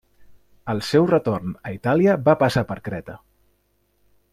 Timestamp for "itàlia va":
1.77-2.37